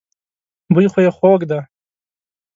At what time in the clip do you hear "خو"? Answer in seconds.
0.91-0.99